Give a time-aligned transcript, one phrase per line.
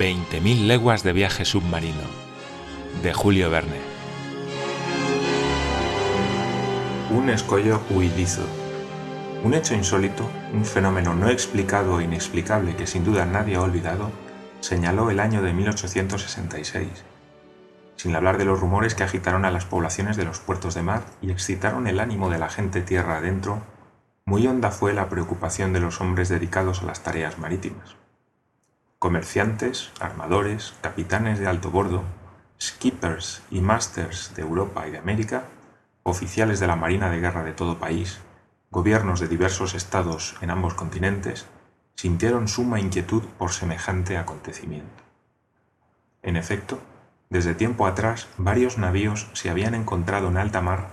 [0.00, 2.00] 20.000 leguas de viaje submarino,
[3.02, 3.76] de Julio Verne.
[7.10, 8.46] Un escollo huidizo.
[9.44, 14.10] Un hecho insólito, un fenómeno no explicado e inexplicable que sin duda nadie ha olvidado,
[14.60, 16.88] señaló el año de 1866,
[17.96, 21.02] sin hablar de los rumores que agitaron a las poblaciones de los puertos de mar
[21.20, 23.60] y excitaron el ánimo de la gente tierra adentro,
[24.24, 27.99] muy honda fue la preocupación de los hombres dedicados a las tareas marítimas
[29.00, 32.04] comerciantes, armadores, capitanes de alto bordo,
[32.60, 35.44] skippers y masters de Europa y de América,
[36.02, 38.20] oficiales de la Marina de Guerra de todo país,
[38.70, 41.46] gobiernos de diversos estados en ambos continentes,
[41.94, 45.02] sintieron suma inquietud por semejante acontecimiento.
[46.22, 46.78] En efecto,
[47.30, 50.88] desde tiempo atrás varios navíos se habían encontrado en alta mar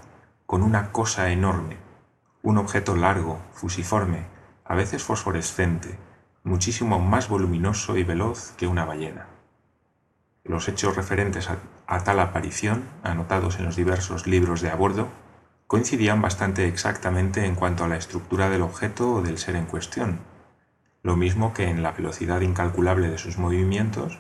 [0.46, 1.76] con una cosa enorme,
[2.42, 4.28] un objeto largo, fusiforme,
[4.64, 6.00] a veces fosforescente,
[6.48, 9.28] muchísimo más voluminoso y veloz que una ballena.
[10.46, 15.10] Los hechos referentes a, tal aparición, anotados en los diversos libros de a bordo,
[15.68, 20.20] coincidían bastante exactamente en cuanto a la estructura del objeto o del ser en cuestión,
[21.04, 24.20] lo mismo que en la velocidad incalculable de sus movimientos,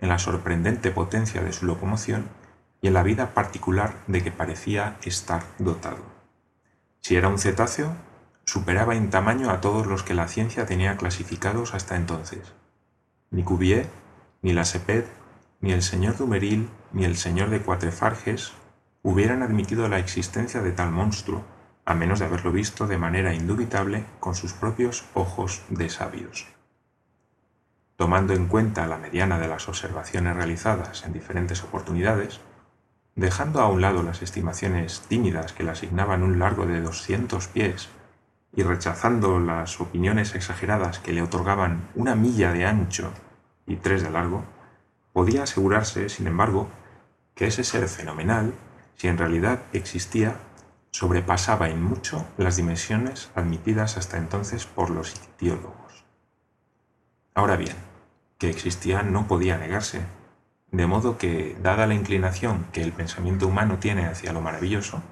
[0.00, 2.26] en la sorprendente potencia de su locomoción
[2.80, 6.02] y en la vida particular de que parecía estar dotado.
[7.00, 7.94] Si era un cetáceo,
[8.48, 12.54] superaba en tamaño a todos los que la ciencia tenía clasificados hasta entonces.
[13.30, 13.90] Ni Cuvier,
[14.40, 14.64] ni la
[15.60, 18.52] ni el señor Dumeril, ni el señor de Cuatrefarges
[19.02, 21.44] hubieran admitido la existencia de tal monstruo,
[21.84, 26.46] a menos de haberlo visto de manera indubitable con sus propios ojos de sabios.
[27.96, 32.40] Tomando en cuenta la mediana de las observaciones realizadas en diferentes oportunidades,
[33.14, 37.90] dejando a un lado las estimaciones tímidas que le asignaban un largo de 200 pies
[38.54, 43.12] y rechazando las opiniones exageradas que le otorgaban una milla de ancho
[43.66, 44.44] y tres de largo,
[45.12, 46.68] podía asegurarse, sin embargo,
[47.34, 48.54] que ese ser fenomenal,
[48.96, 50.36] si en realidad existía,
[50.90, 56.04] sobrepasaba en mucho las dimensiones admitidas hasta entonces por los ictiólogos.
[57.34, 57.76] Ahora bien,
[58.38, 60.02] que existía no podía negarse,
[60.70, 65.02] de modo que, dada la inclinación que el pensamiento humano tiene hacia lo maravilloso,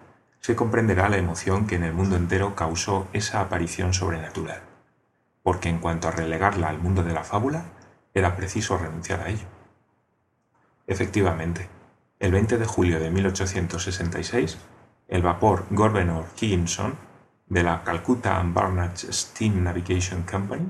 [0.40, 4.62] se comprenderá la emoción que en el mundo entero causó esa aparición sobrenatural,
[5.42, 7.64] porque en cuanto a relegarla al mundo de la fábula,
[8.14, 9.46] era preciso renunciar a ello.
[10.86, 11.68] Efectivamente,
[12.18, 14.58] el 20 de julio de 1866,
[15.08, 16.94] el vapor Governor Higginson
[17.48, 20.66] de la Calcutta and Barnard Steam Navigation Company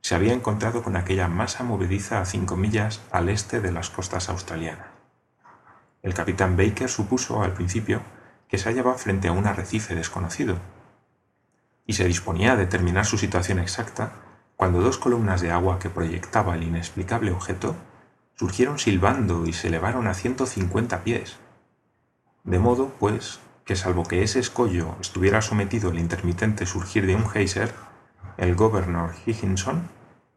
[0.00, 4.28] se había encontrado con aquella masa movediza a cinco millas al este de las costas
[4.28, 4.88] australianas.
[6.02, 8.02] El capitán Baker supuso al principio
[8.48, 10.58] que se hallaba frente a un arrecife desconocido,
[11.86, 14.12] y se disponía a determinar su situación exacta
[14.56, 17.76] cuando dos columnas de agua que proyectaba el inexplicable objeto
[18.36, 21.36] surgieron silbando y se elevaron a 150 pies.
[22.44, 27.28] De modo, pues, que salvo que ese escollo estuviera sometido al intermitente surgir de un
[27.28, 27.72] geyser,
[28.36, 29.88] el gobernador Higginson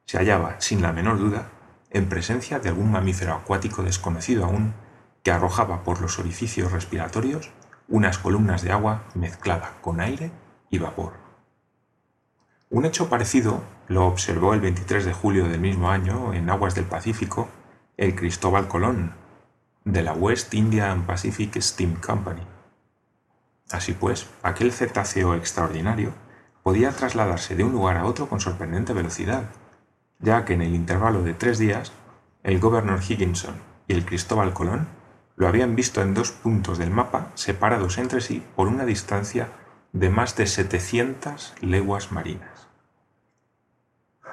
[0.06, 1.50] se hallaba, sin la menor duda,
[1.90, 4.74] en presencia de algún mamífero acuático desconocido aún
[5.24, 7.52] que arrojaba por los orificios respiratorios
[7.88, 10.32] unas columnas de agua mezclada con aire
[10.70, 11.14] y vapor.
[12.70, 16.86] Un hecho parecido lo observó el 23 de julio del mismo año en aguas del
[16.86, 17.48] Pacífico
[17.98, 19.14] el Cristóbal Colón,
[19.84, 22.44] de la West Indian Pacific Steam Company.
[23.72, 26.14] Así pues, aquel cetáceo extraordinario
[26.62, 29.46] podía trasladarse de un lugar a otro con sorprendente velocidad,
[30.20, 31.92] ya que en el intervalo de tres días
[32.44, 33.56] el gobernador Higginson
[33.88, 34.88] y el Cristóbal Colón
[35.38, 39.50] lo habían visto en dos puntos del mapa separados entre sí por una distancia
[39.94, 42.68] de más de 700 leguas marinas.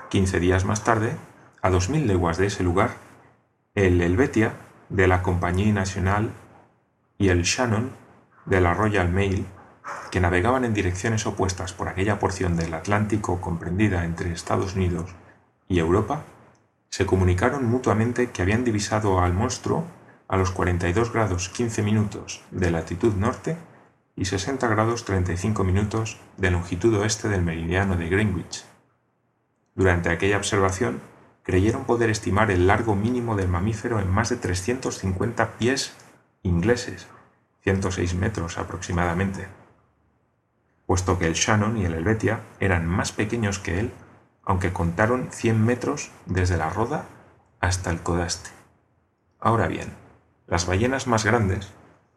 [0.08, 1.16] Quince días más tarde,
[1.60, 2.96] a 2.000 leguas de ese lugar,
[3.74, 4.54] el Helvetia
[4.88, 6.30] de la Compañía Nacional
[7.18, 7.90] y el Shannon
[8.46, 9.46] de la Royal Mail,
[10.10, 15.14] que navegaban en direcciones opuestas por aquella porción del Atlántico comprendida entre Estados Unidos
[15.68, 16.22] y Europa,
[16.88, 19.84] se comunicaron mutuamente que habían divisado al monstruo
[20.28, 23.56] a los 42 grados 15 minutos de latitud norte
[24.16, 28.64] y 60 grados 35 minutos de longitud oeste del meridiano de Greenwich.
[29.74, 31.00] Durante aquella observación,
[31.42, 35.94] creyeron poder estimar el largo mínimo del mamífero en más de 350 pies
[36.42, 37.08] ingleses,
[37.62, 39.48] 106 metros aproximadamente.
[40.86, 43.92] Puesto que el Shannon y el Helvetia eran más pequeños que él,
[44.44, 47.06] aunque contaron 100 metros desde la roda
[47.60, 48.50] hasta el codaste.
[49.40, 50.03] Ahora bien,
[50.46, 51.72] las ballenas más grandes,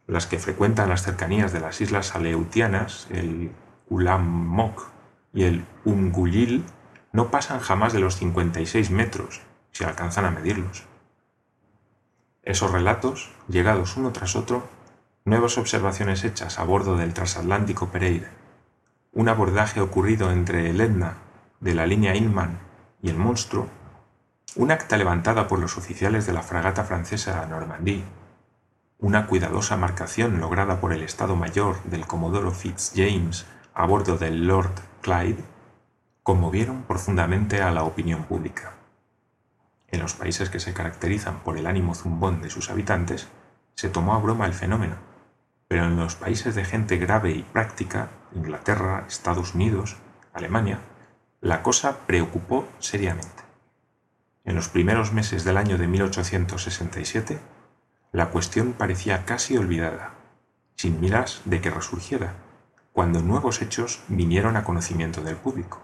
[0.07, 3.51] las que frecuentan las cercanías de las islas aleutianas, el
[3.89, 4.89] Ulamok
[5.33, 6.65] y el Ungulil,
[7.12, 9.41] no pasan jamás de los 56 metros,
[9.71, 10.85] si alcanzan a medirlos.
[12.44, 14.68] Esos relatos, llegados uno tras otro,
[15.25, 18.31] nuevas observaciones hechas a bordo del transatlántico Pereira,
[19.12, 21.18] un abordaje ocurrido entre el Etna
[21.59, 22.59] de la línea Inman
[23.01, 23.68] y el Monstruo,
[24.57, 28.04] un acta levantada por los oficiales de la fragata francesa Normandie,
[28.98, 33.45] una cuidadosa marcación lograda por el Estado Mayor del Comodoro Fitzjames
[33.75, 35.44] a bordo del Lord Clyde,
[36.24, 38.74] conmovieron profundamente a la opinión pública.
[39.89, 43.27] En los países que se caracterizan por el ánimo zumbón de sus habitantes,
[43.75, 44.95] se tomó a broma el fenómeno,
[45.68, 49.98] pero en los países de gente grave y práctica, Inglaterra, Estados Unidos,
[50.33, 50.80] Alemania,
[51.42, 53.47] la cosa preocupó seriamente.
[54.48, 57.38] En los primeros meses del año de 1867,
[58.14, 60.14] la cuestión parecía casi olvidada,
[60.78, 62.34] sin miras de que resurgiera,
[62.94, 65.82] cuando nuevos hechos vinieron a conocimiento del público.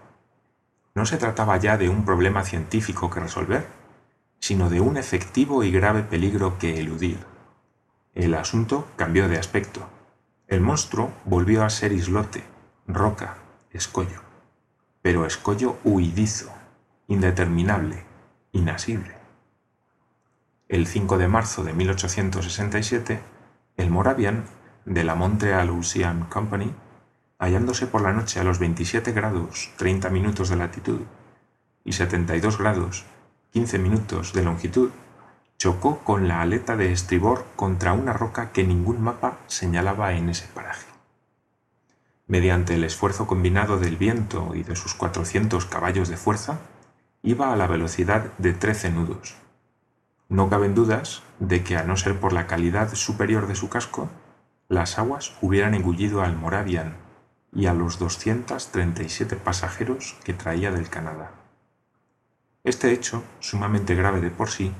[0.94, 3.66] No se trataba ya de un problema científico que resolver,
[4.40, 7.18] sino de un efectivo y grave peligro que eludir.
[8.14, 9.86] El asunto cambió de aspecto.
[10.48, 12.42] El monstruo volvió a ser islote,
[12.86, 13.36] roca,
[13.72, 14.22] escollo,
[15.02, 16.50] pero escollo huidizo,
[17.08, 18.13] indeterminable,
[18.54, 19.14] inasible.
[20.68, 23.20] El 5 de marzo de 1867,
[23.76, 24.44] el Moravian
[24.86, 26.72] de la Montreal Ocean Company,
[27.38, 31.00] hallándose por la noche a los 27 grados 30 minutos de latitud
[31.84, 33.04] y 72 grados
[33.52, 34.90] 15 minutos de longitud,
[35.58, 40.46] chocó con la aleta de estribor contra una roca que ningún mapa señalaba en ese
[40.48, 40.86] paraje.
[42.26, 46.58] Mediante el esfuerzo combinado del viento y de sus 400 caballos de fuerza,
[47.24, 49.34] iba a la velocidad de 13 nudos.
[50.28, 54.10] No caben dudas de que, a no ser por la calidad superior de su casco,
[54.68, 56.96] las aguas hubieran engullido al Moravian
[57.50, 61.30] y a los 237 pasajeros que traía del Canadá.
[62.62, 64.74] Este hecho, sumamente grave de por sí,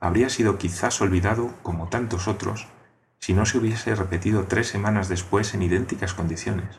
[0.00, 2.66] habría sido quizás olvidado, como tantos otros,
[3.18, 6.78] si no se hubiese repetido tres semanas después en idénticas condiciones.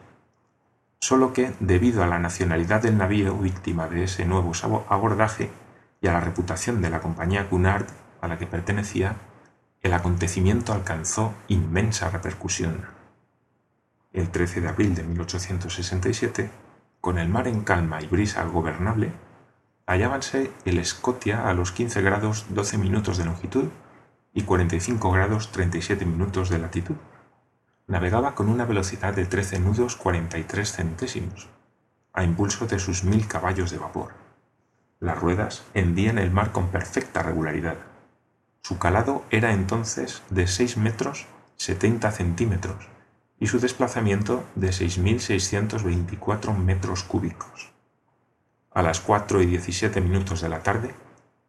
[1.04, 4.54] Solo que, debido a la nacionalidad del navío víctima de ese nuevo
[4.88, 5.50] abordaje
[6.00, 7.88] y a la reputación de la compañía Cunard
[8.22, 9.16] a la que pertenecía,
[9.82, 12.86] el acontecimiento alcanzó inmensa repercusión.
[14.14, 16.52] El 13 de abril de 1867,
[17.02, 19.12] con el mar en calma y brisa gobernable,
[19.88, 23.70] hallábanse el Scotia a los 15 grados 12 minutos de longitud
[24.36, 26.96] y 45 grados 37 minutos de latitud.
[27.88, 31.50] Navegaba con una velocidad de 13 nudos 43 centésimos,
[32.14, 34.12] a impulso de sus mil caballos de vapor.
[35.00, 37.78] Las ruedas hendían el mar con perfecta regularidad.
[38.62, 41.26] Su calado era entonces de 6 metros
[41.58, 42.88] 70 centímetros
[43.40, 47.72] y su desplazamiento de 6.624 metros cúbicos
[48.74, 50.96] a las 4 y 17 minutos de la tarde,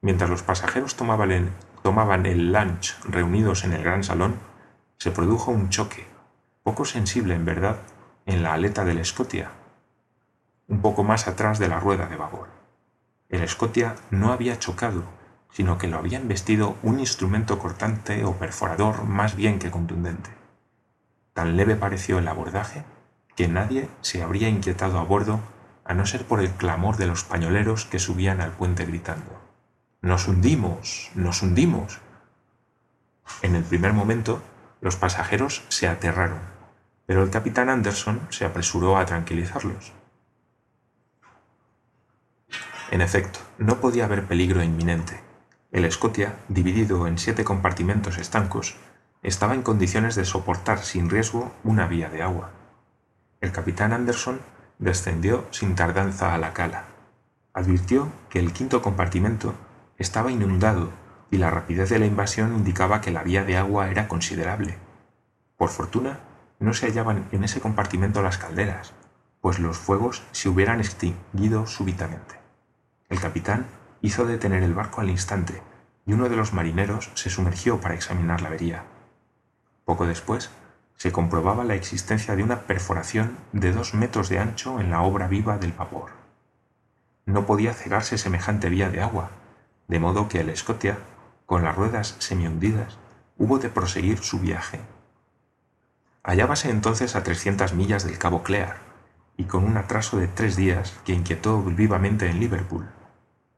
[0.00, 1.50] mientras los pasajeros tomaban el,
[1.82, 4.34] tomaban el lunch reunidos en el gran salón,
[4.98, 6.06] se produjo un choque,
[6.62, 7.78] poco sensible en verdad,
[8.26, 9.50] en la aleta del Scotia,
[10.68, 12.48] un poco más atrás de la rueda de babor.
[13.28, 15.04] El Scotia no había chocado,
[15.50, 20.30] sino que lo había investido un instrumento cortante o perforador más bien que contundente.
[21.34, 22.84] Tan leve pareció el abordaje
[23.36, 25.40] que nadie se habría inquietado a bordo
[25.84, 29.40] a no ser por el clamor de los pañoleros que subían al puente gritando
[30.00, 32.00] Nos hundimos, nos hundimos.
[33.40, 34.42] En el primer momento,
[34.82, 36.40] los pasajeros se aterraron,
[37.06, 39.92] pero el capitán Anderson se apresuró a tranquilizarlos.
[42.90, 45.20] En efecto, no podía haber peligro inminente.
[45.70, 48.74] El Scotia, dividido en siete compartimentos estancos,
[49.22, 52.50] estaba en condiciones de soportar sin riesgo una vía de agua.
[53.40, 54.40] El capitán Anderson
[54.80, 56.86] descendió sin tardanza a la cala.
[57.54, 59.54] Advirtió que el quinto compartimento
[59.96, 60.90] estaba inundado
[61.32, 64.76] y la rapidez de la invasión indicaba que la vía de agua era considerable.
[65.56, 66.20] Por fortuna,
[66.60, 68.92] no se hallaban en ese compartimento las calderas,
[69.40, 72.36] pues los fuegos se hubieran extinguido súbitamente.
[73.08, 73.66] El capitán
[74.02, 75.62] hizo detener el barco al instante
[76.04, 78.84] y uno de los marineros se sumergió para examinar la avería.
[79.86, 80.50] Poco después,
[80.96, 85.28] se comprobaba la existencia de una perforación de dos metros de ancho en la obra
[85.28, 86.10] viva del vapor.
[87.24, 89.30] No podía cegarse semejante vía de agua,
[89.88, 90.98] de modo que el Scotia,
[91.46, 92.98] con las ruedas semihundidas,
[93.38, 94.80] hubo de proseguir su viaje.
[96.22, 98.78] Hallábase entonces a 300 millas del cabo Clear,
[99.36, 102.88] y con un atraso de tres días que inquietó vivamente en Liverpool,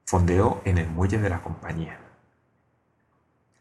[0.06, 1.98] fondeó en el muelle de la compañía.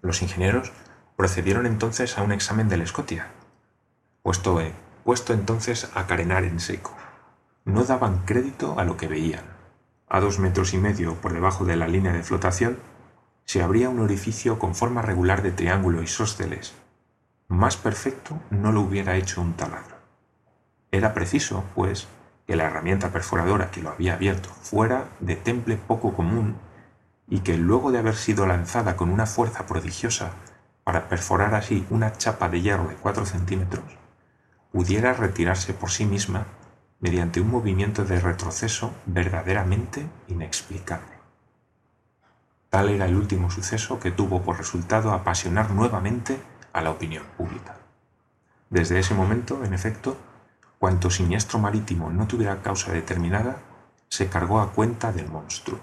[0.02, 0.72] Los ingenieros
[1.16, 3.28] procedieron entonces a un examen del Scotia,
[4.22, 4.60] puesto,
[5.04, 6.96] puesto entonces a carenar en seco.
[7.66, 9.46] No daban crédito a lo que veían.
[10.10, 12.78] A dos metros y medio por debajo de la línea de flotación,
[13.46, 16.74] se abría un orificio con forma regular de triángulo isósceles.
[17.48, 19.98] Más perfecto no lo hubiera hecho un taladro.
[20.92, 22.08] Era preciso, pues,
[22.48, 26.56] que la herramienta perforadora que lo había abierto fuera de temple poco común
[27.28, 30.32] y que luego de haber sido lanzada con una fuerza prodigiosa
[30.84, 33.86] para perforar así una chapa de hierro de 4 centímetros,
[34.72, 36.46] pudiera retirarse por sí misma
[37.00, 41.13] mediante un movimiento de retroceso verdaderamente inexplicable.
[42.74, 46.42] Tal era el último suceso que tuvo por resultado apasionar nuevamente
[46.74, 47.76] a la opinión pública.
[48.72, 50.18] Desde ese momento, en efecto,
[50.80, 53.58] cuanto siniestro marítimo no tuviera causa determinada,
[54.10, 55.80] se cargó a cuenta del monstruo.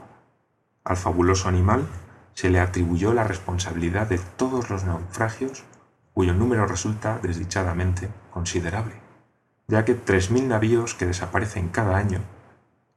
[0.83, 1.87] Al fabuloso animal
[2.35, 5.63] se le atribuyó la responsabilidad de todos los naufragios
[6.13, 8.97] cuyo número resulta desdichadamente considerable,
[9.69, 12.19] ya que 3.000 navíos que desaparecen cada año,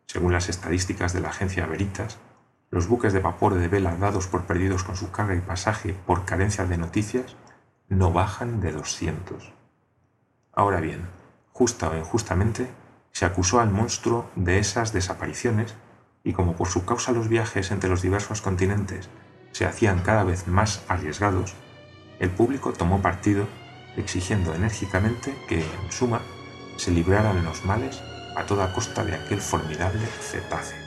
[0.07, 2.17] según las estadísticas de la agencia Veritas,
[2.73, 6.25] los buques de vapor de vela dados por perdidos con su carga y pasaje por
[6.25, 7.35] carencia de noticias
[7.87, 9.53] no bajan de 200.
[10.51, 11.07] Ahora bien,
[11.51, 12.67] justa o injustamente,
[13.11, 15.75] se acusó al monstruo de esas desapariciones
[16.23, 19.07] y como por su causa los viajes entre los diversos continentes
[19.51, 21.53] se hacían cada vez más arriesgados,
[22.17, 23.45] el público tomó partido
[23.97, 26.21] exigiendo enérgicamente que, en suma,
[26.77, 28.01] se libraran los males
[28.35, 30.82] a toda costa de aquel formidable cetáceo.